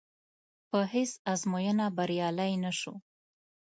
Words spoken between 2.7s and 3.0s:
شو.